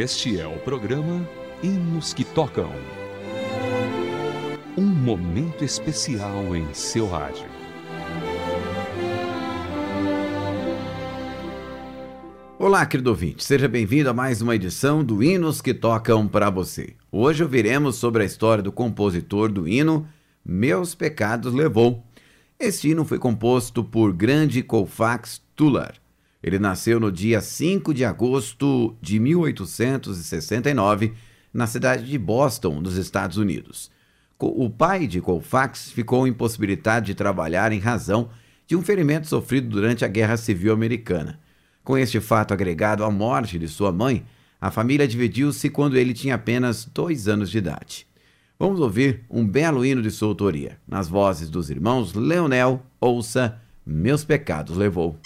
Este 0.00 0.38
é 0.38 0.46
o 0.46 0.56
programa 0.60 1.28
Hinos 1.60 2.14
que 2.14 2.22
Tocam. 2.22 2.70
Um 4.76 4.86
momento 4.86 5.64
especial 5.64 6.54
em 6.54 6.72
seu 6.72 7.08
rádio. 7.08 7.48
Olá, 12.60 12.86
querido 12.86 13.10
ouvinte, 13.10 13.42
seja 13.42 13.66
bem-vindo 13.66 14.08
a 14.08 14.14
mais 14.14 14.40
uma 14.40 14.54
edição 14.54 15.02
do 15.02 15.20
Hinos 15.20 15.60
que 15.60 15.74
Tocam 15.74 16.28
para 16.28 16.48
você. 16.48 16.94
Hoje 17.10 17.42
ouviremos 17.42 17.96
sobre 17.96 18.22
a 18.22 18.26
história 18.26 18.62
do 18.62 18.70
compositor 18.70 19.50
do 19.50 19.66
hino 19.66 20.06
Meus 20.44 20.94
Pecados 20.94 21.52
Levou. 21.52 22.06
Este 22.56 22.90
hino 22.90 23.04
foi 23.04 23.18
composto 23.18 23.82
por 23.82 24.12
Grande 24.12 24.62
Colfax 24.62 25.42
Tuller. 25.56 26.00
Ele 26.48 26.58
nasceu 26.58 26.98
no 26.98 27.12
dia 27.12 27.42
5 27.42 27.92
de 27.92 28.06
agosto 28.06 28.96
de 29.02 29.20
1869, 29.20 31.12
na 31.52 31.66
cidade 31.66 32.06
de 32.06 32.16
Boston, 32.16 32.80
nos 32.80 32.96
Estados 32.96 33.36
Unidos. 33.36 33.90
O 34.40 34.70
pai 34.70 35.06
de 35.06 35.20
Colfax 35.20 35.90
ficou 35.90 36.26
impossibilitado 36.26 37.04
de 37.04 37.14
trabalhar 37.14 37.70
em 37.70 37.78
razão 37.78 38.30
de 38.66 38.74
um 38.74 38.80
ferimento 38.80 39.26
sofrido 39.26 39.68
durante 39.68 40.06
a 40.06 40.08
Guerra 40.08 40.38
Civil 40.38 40.72
Americana. 40.72 41.38
Com 41.84 41.98
este 41.98 42.18
fato 42.18 42.54
agregado 42.54 43.04
à 43.04 43.10
morte 43.10 43.58
de 43.58 43.68
sua 43.68 43.92
mãe, 43.92 44.24
a 44.58 44.70
família 44.70 45.06
dividiu-se 45.06 45.68
quando 45.68 45.98
ele 45.98 46.14
tinha 46.14 46.36
apenas 46.36 46.86
dois 46.86 47.28
anos 47.28 47.50
de 47.50 47.58
idade. 47.58 48.06
Vamos 48.58 48.80
ouvir 48.80 49.22
um 49.28 49.46
belo 49.46 49.84
hino 49.84 50.00
de 50.00 50.10
sua 50.10 50.28
autoria, 50.28 50.78
nas 50.88 51.08
vozes 51.08 51.50
dos 51.50 51.68
irmãos 51.68 52.14
Leonel, 52.14 52.82
ouça 52.98 53.60
Meus 53.84 54.24
Pecados 54.24 54.78
Levou. 54.78 55.18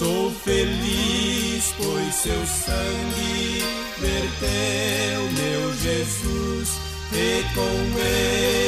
Sou 0.00 0.30
feliz, 0.30 1.74
pois 1.76 2.14
seu 2.14 2.46
sangue 2.46 3.62
verteu 3.98 5.30
meu 5.32 5.76
Jesus, 5.76 6.70
e 7.12 7.44
com 7.54 7.98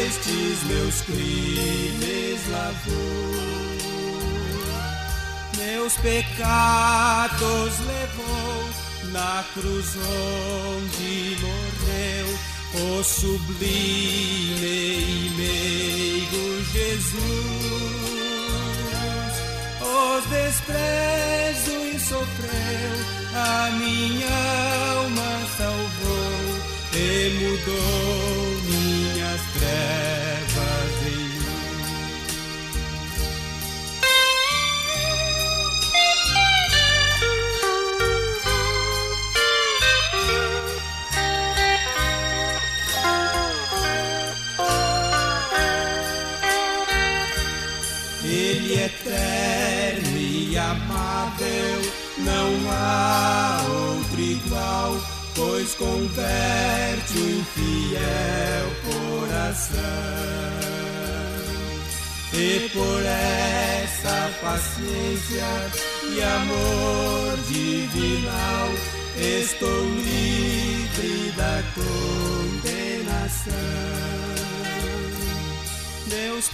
estes 0.05 0.63
meus 0.65 1.01
crimes 1.01 2.39
lavou. 2.51 3.33
Meus 5.57 5.97
pecados 5.97 7.79
levou 7.79 8.69
na 9.13 9.43
cruz 9.55 9.97
onde 9.97 11.39
morreu 11.41 12.29
o 12.75 13.03
sublime 13.03 14.67
e 14.67 15.31
meigo 15.39 16.63
Jesus, 16.75 18.22
os 19.83 20.25
desprezos 20.27 22.03
sofreu, 22.03 22.95
a 23.35 23.71
minha 23.79 24.29
alma 24.95 25.33
salvou. 25.57 26.33
E 26.95 27.31
mudou 27.41 28.63
minhas 28.65 29.41
trevas 29.55 30.42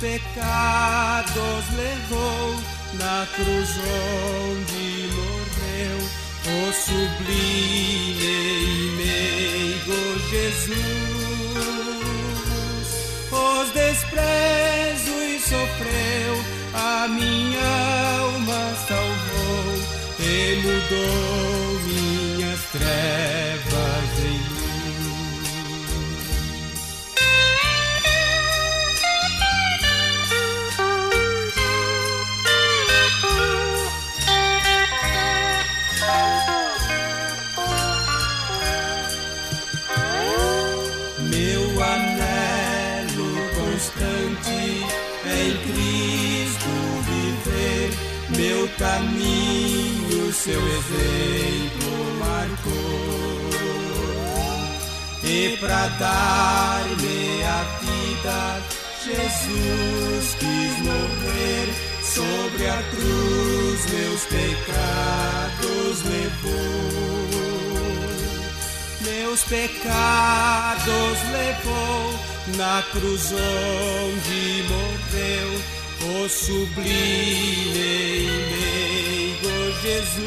pecados 0.00 1.64
levou 1.76 2.54
na 2.94 3.26
cruz 3.34 3.70
onde 4.48 5.08
morreu 5.14 5.98
o 6.46 6.72
sublime 6.72 8.22
e 8.22 8.92
meigo 8.96 10.00
Jesus. 10.30 10.78
Os 13.30 13.70
desprezos 13.72 15.42
sofreu, 15.42 16.34
a 16.74 17.08
minha 17.08 17.68
alma 18.20 18.74
salvou 18.86 19.74
e 20.20 20.62
mudou 20.62 21.80
minhas 21.86 22.60
trevas 22.72 23.67
caminho, 48.78 50.32
seu 50.32 50.60
exemplo 50.60 52.18
marcou. 52.20 53.48
E 55.24 55.56
para 55.58 55.88
dar-me 55.98 57.42
a 57.42 57.64
vida, 57.80 58.62
Jesus 59.04 60.34
quis 60.38 60.78
morrer 60.86 61.68
sobre 62.02 62.68
a 62.68 62.82
cruz, 62.90 63.86
meus 63.92 64.24
pecados 64.24 66.02
levou. 66.04 67.28
Meus 69.02 69.44
pecados 69.44 71.18
levou 71.32 72.18
na 72.56 72.82
cruz 72.92 73.32
onde 73.32 74.62
morreu 74.68 75.78
o 76.02 76.28
sublime 76.28 76.88
meigo 78.50 79.72
Jesus, 79.82 80.24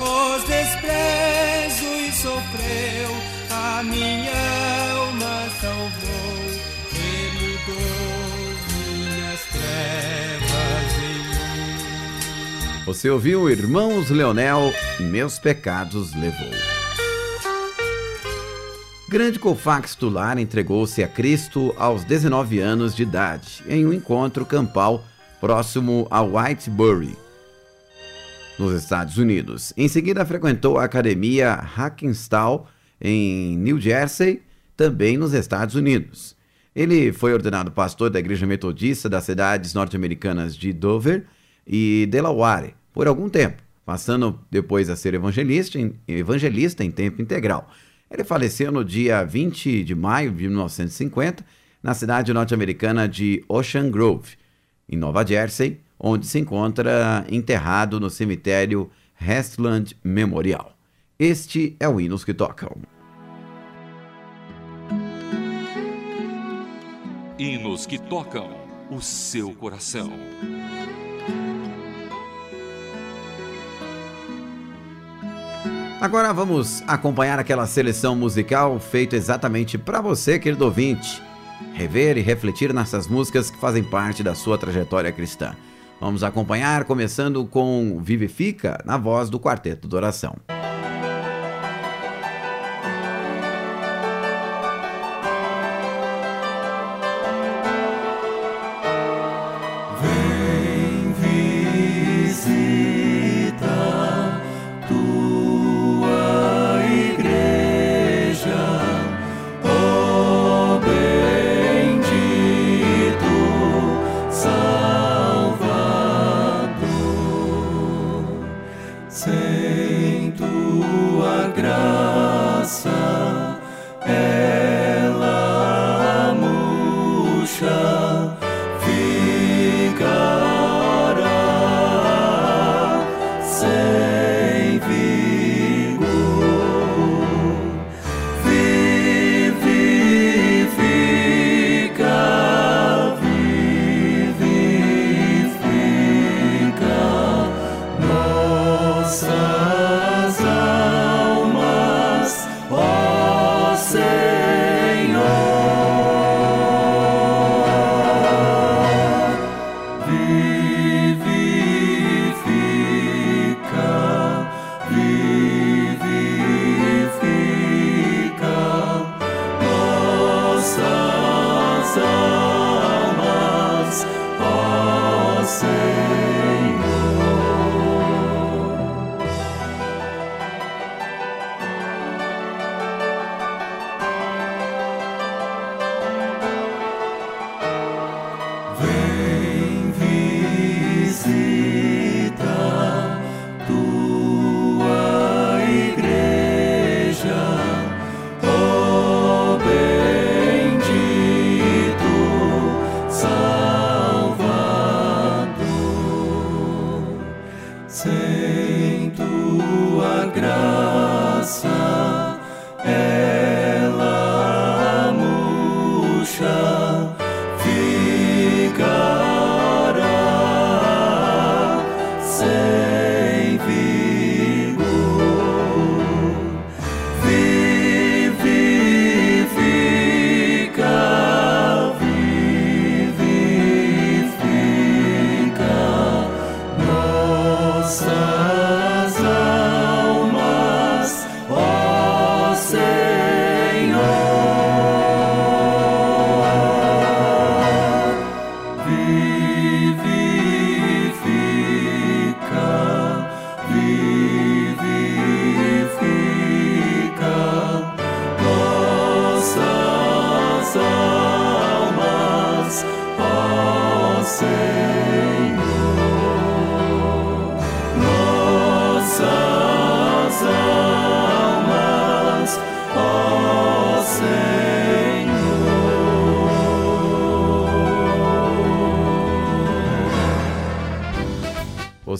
os 0.00 0.44
desprezos 0.44 2.14
sofreu, 2.22 3.10
a 3.50 3.82
minha 3.82 4.32
alma 4.96 5.48
salvou, 5.60 6.36
e 6.92 6.96
mudou 7.40 8.02
minhas 8.70 9.40
trevas 9.50 10.90
em 11.02 11.18
luz. 12.76 12.84
Você 12.86 13.10
ouviu 13.10 13.50
Irmãos 13.50 14.10
Leonel, 14.10 14.72
Meus 15.00 15.38
Pecados 15.38 16.14
Levou. 16.14 16.81
Grande 19.12 19.38
Colfax 19.38 19.94
Tular 19.94 20.38
entregou-se 20.38 21.02
a 21.04 21.06
Cristo 21.06 21.74
aos 21.76 22.02
19 22.02 22.60
anos 22.60 22.96
de 22.96 23.02
idade, 23.02 23.62
em 23.68 23.84
um 23.84 23.92
encontro 23.92 24.46
campal 24.46 25.04
próximo 25.38 26.08
a 26.10 26.22
Whitebury, 26.22 27.14
nos 28.58 28.72
Estados 28.72 29.18
Unidos. 29.18 29.70
Em 29.76 29.86
seguida, 29.86 30.24
frequentou 30.24 30.78
a 30.78 30.84
Academia 30.84 31.52
Hackenstall, 31.52 32.66
em 32.98 33.54
New 33.58 33.78
Jersey, 33.78 34.40
também 34.74 35.18
nos 35.18 35.34
Estados 35.34 35.74
Unidos. 35.74 36.34
Ele 36.74 37.12
foi 37.12 37.34
ordenado 37.34 37.70
pastor 37.70 38.08
da 38.08 38.18
Igreja 38.18 38.46
Metodista 38.46 39.10
das 39.10 39.24
cidades 39.24 39.74
norte-americanas 39.74 40.56
de 40.56 40.72
Dover 40.72 41.26
e 41.66 42.08
Delaware 42.10 42.74
por 42.94 43.06
algum 43.06 43.28
tempo, 43.28 43.62
passando 43.84 44.40
depois 44.50 44.88
a 44.88 44.96
ser 44.96 45.12
evangelista 45.12 45.78
em, 45.78 46.00
evangelista 46.08 46.82
em 46.82 46.90
tempo 46.90 47.20
integral. 47.20 47.70
Ele 48.12 48.24
faleceu 48.24 48.70
no 48.70 48.84
dia 48.84 49.24
20 49.24 49.82
de 49.82 49.94
maio 49.94 50.30
de 50.30 50.42
1950, 50.46 51.42
na 51.82 51.94
cidade 51.94 52.32
norte-americana 52.32 53.08
de 53.08 53.42
Ocean 53.48 53.90
Grove, 53.90 54.36
em 54.86 54.96
Nova 54.96 55.26
Jersey, 55.26 55.80
onde 55.98 56.26
se 56.26 56.38
encontra 56.38 57.24
enterrado 57.30 57.98
no 57.98 58.10
cemitério 58.10 58.90
Westland 59.20 59.96
Memorial. 60.04 60.76
Este 61.18 61.74
é 61.80 61.88
o 61.88 61.98
Hinos 61.98 62.22
que 62.22 62.34
Tocam. 62.34 62.76
Hinos 67.38 67.86
que 67.86 67.98
tocam 67.98 68.50
o 68.90 69.00
seu 69.00 69.54
coração. 69.54 70.12
Agora 76.02 76.32
vamos 76.32 76.82
acompanhar 76.88 77.38
aquela 77.38 77.64
seleção 77.64 78.16
musical 78.16 78.80
feita 78.80 79.14
exatamente 79.14 79.78
para 79.78 80.00
você, 80.00 80.36
querido 80.36 80.64
ouvinte. 80.64 81.22
Rever 81.74 82.18
e 82.18 82.20
refletir 82.20 82.74
nessas 82.74 83.06
músicas 83.06 83.52
que 83.52 83.56
fazem 83.56 83.84
parte 83.84 84.20
da 84.20 84.34
sua 84.34 84.58
trajetória 84.58 85.12
cristã. 85.12 85.54
Vamos 86.00 86.24
acompanhar 86.24 86.82
começando 86.86 87.46
com 87.46 88.00
Vivifica 88.02 88.82
na 88.84 88.96
voz 88.96 89.30
do 89.30 89.38
Quarteto 89.38 89.86
de 89.86 89.94
Oração. 89.94 90.34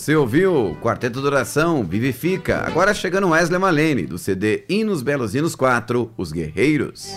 Você 0.02 0.16
ouviu 0.16 0.76
Quarteto 0.82 1.20
de 1.20 1.26
Oração, 1.28 1.84
Vivifica. 1.84 2.66
Agora 2.66 2.92
chegando 2.92 3.28
Wesley 3.28 3.60
Malene, 3.60 4.04
do 4.04 4.18
CD 4.18 4.64
Hinos 4.68 5.00
Belos 5.00 5.32
Hinos 5.32 5.54
4, 5.54 6.10
Os 6.16 6.32
Guerreiros. 6.32 7.12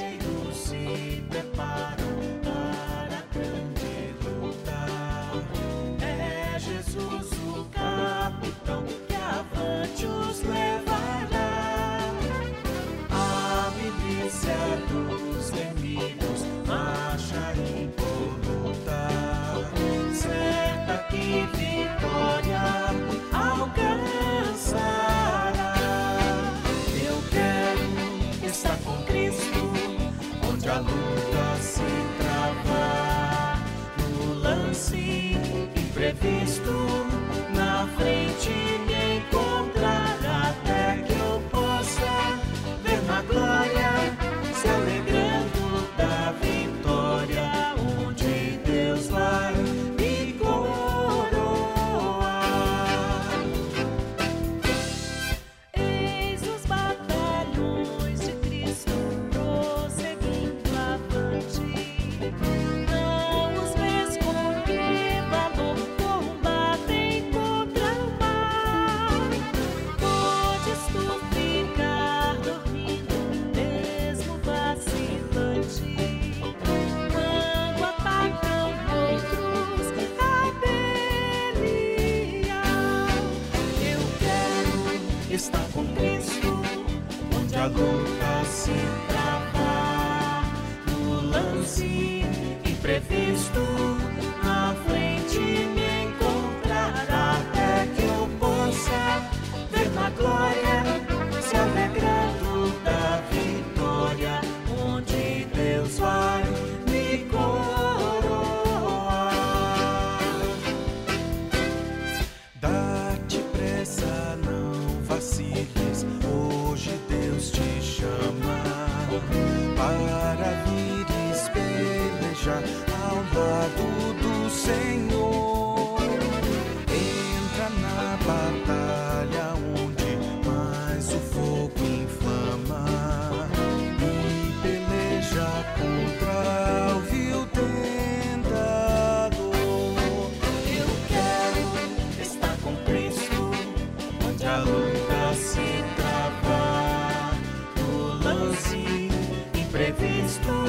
Cristo. 149.97 150.64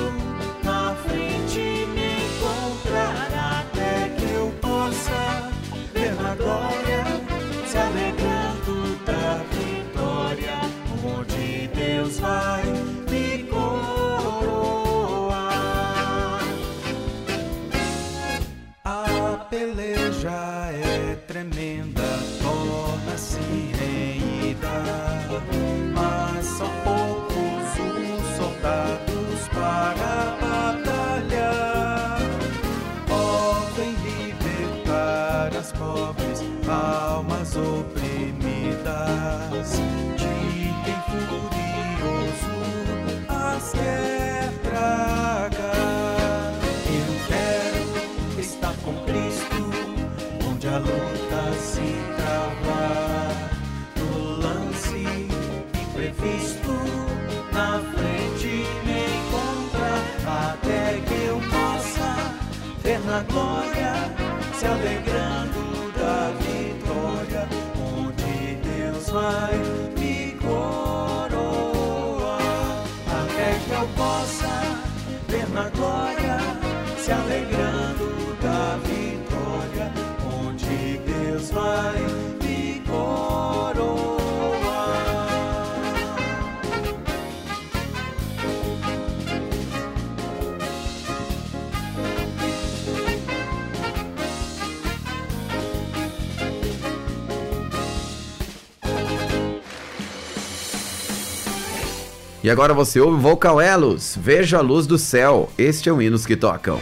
E 102.46 102.48
agora 102.48 102.72
você 102.72 103.00
ouve 103.00 103.20
Vocalelos, 103.20 104.16
Veja 104.16 104.58
a 104.58 104.60
Luz 104.60 104.86
do 104.86 104.96
Céu. 104.96 105.50
Este 105.58 105.88
é 105.88 105.92
o 105.92 106.00
Hinos 106.00 106.24
que 106.24 106.36
Tocam. 106.36 106.78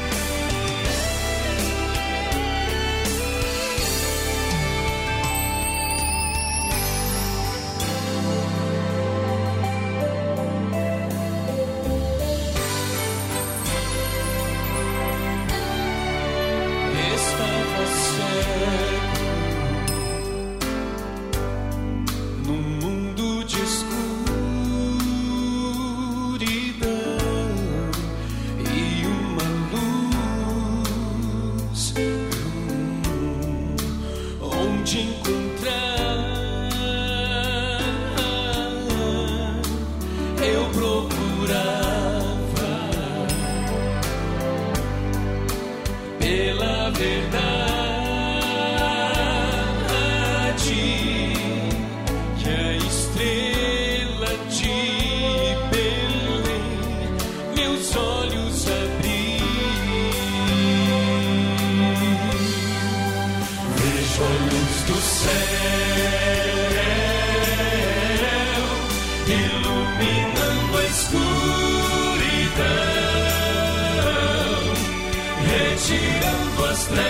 retirando 75.54 76.64
as 76.64 76.86
trevas, 76.86 77.04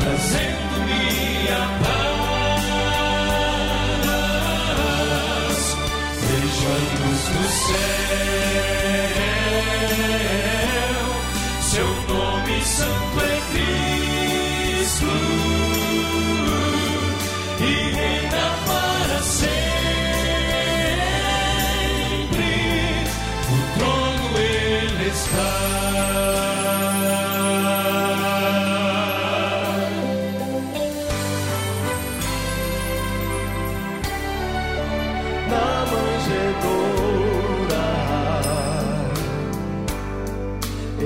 trazendo-me 0.00 1.48
a 1.50 1.64
paz, 1.84 2.56
vejamos 6.22 7.20
no 7.34 7.44
céu 7.66 7.98
seu 11.62 11.88
nome 12.14 12.56
santo. 12.64 13.20
É 13.20 13.27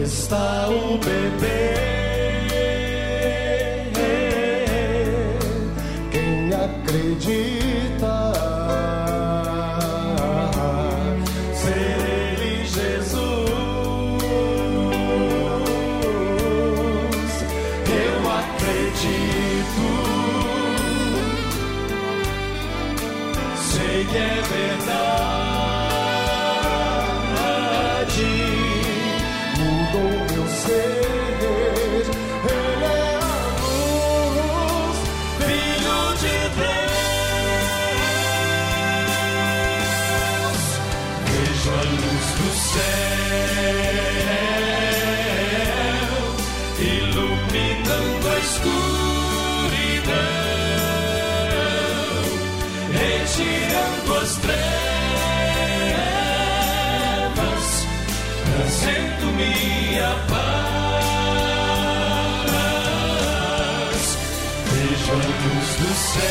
está 0.01 0.69
o 0.69 0.99
bebê. 0.99 1.75
Quem 6.11 6.53
acredita? 6.53 7.62
Iluminando 46.83 48.29
a 48.29 48.39
escuridão, 48.39 48.73
retirando 52.93 54.15
as 54.21 54.37
trevas, 54.37 54.57
trazendo-me 58.45 60.01
a 60.01 60.15
paz. 60.29 60.43
Vejo 64.73 65.13
a 65.13 65.15
luz 65.17 65.71
do 65.77 65.91
céu, 65.95 66.23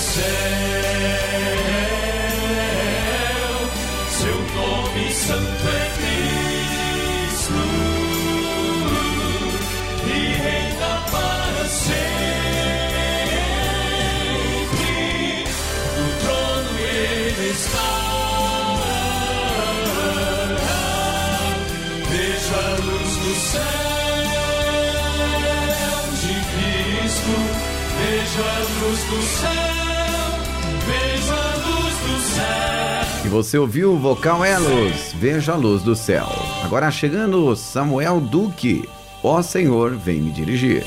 céu, 0.00 0.24
seu 4.10 4.38
nome 4.54 5.12
santo 5.12 5.68
é 5.68 5.90
Cristo 5.98 7.60
e 10.06 10.08
reina 10.42 10.92
para 11.10 11.64
sempre. 11.68 12.40
No 15.96 16.06
trono 16.22 16.72
ele 16.78 17.48
está. 17.50 17.90
Veja 22.10 22.56
a 22.56 22.68
luz 22.84 23.12
do 23.16 23.34
céu 23.34 23.60
de 26.20 26.34
Cristo. 26.50 27.34
Veja 27.98 28.42
a 28.42 28.58
luz 28.80 29.00
do 29.04 29.20
céu. 29.22 29.79
Veja 30.90 31.34
a 31.34 31.56
luz 31.56 31.94
do 31.94 32.20
céu. 32.34 33.24
E 33.24 33.28
você 33.28 33.58
ouviu 33.58 33.92
o 33.92 33.98
vocal 33.98 34.44
Elos, 34.44 35.12
Veja 35.14 35.52
a 35.52 35.56
Luz 35.56 35.82
do 35.82 35.94
Céu. 35.94 36.26
Agora 36.64 36.90
chegando 36.90 37.54
Samuel 37.54 38.20
Duque, 38.20 38.88
Ó 39.22 39.40
Senhor, 39.42 39.96
vem 39.96 40.20
me 40.20 40.30
dirigir. 40.30 40.84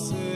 houses. 0.00 0.29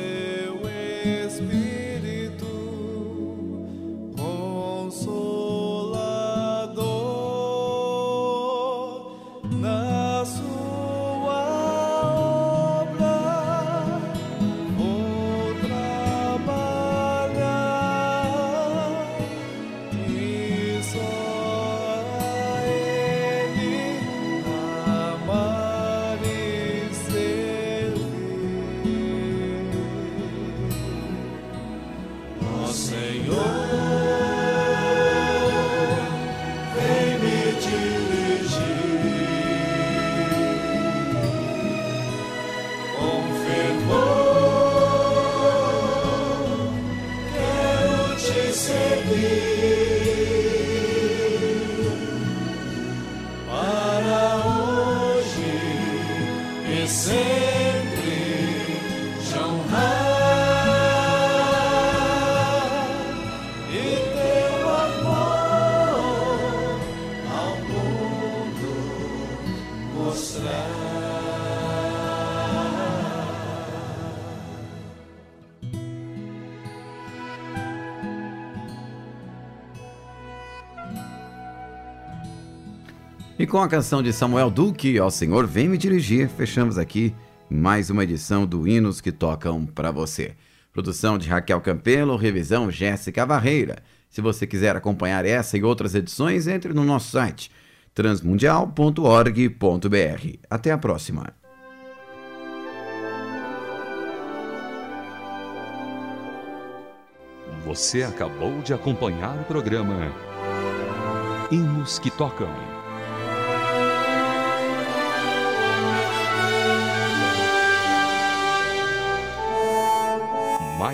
Com 83.55 83.63
a 83.63 83.69
canção 83.69 84.03
de 84.03 84.13
Samuel 84.13 84.51
Duque, 84.51 84.99
Ó 84.99 85.09
Senhor, 85.09 85.47
vem 85.47 85.69
me 85.69 85.79
dirigir, 85.79 86.29
fechamos 86.29 86.77
aqui 86.77 87.15
mais 87.49 87.89
uma 87.89 88.03
edição 88.03 88.45
do 88.45 88.67
Hinos 88.67 89.01
que 89.01 89.13
Tocam 89.13 89.65
para 89.65 89.93
você. 89.93 90.35
Produção 90.73 91.17
de 91.17 91.29
Raquel 91.29 91.61
Campelo, 91.61 92.17
revisão 92.17 92.69
Jéssica 92.69 93.25
Barreira. 93.25 93.77
Se 94.11 94.21
você 94.21 94.45
quiser 94.45 94.75
acompanhar 94.75 95.25
essa 95.25 95.57
e 95.57 95.63
outras 95.63 95.95
edições, 95.95 96.49
entre 96.49 96.73
no 96.73 96.83
nosso 96.83 97.13
site 97.13 97.49
transmundial.org.br. 97.95 100.39
Até 100.51 100.73
a 100.73 100.79
próxima. 100.79 101.33
Você 107.65 108.03
acabou 108.03 108.61
de 108.63 108.75
acompanhar 108.75 109.39
o 109.39 109.45
programa 109.45 110.13
Hinos 111.53 112.01
que 112.01 112.11
Tocam. 112.11 112.74